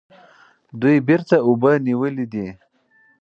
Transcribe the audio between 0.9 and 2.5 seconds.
بیرته اوبه نیولې دي.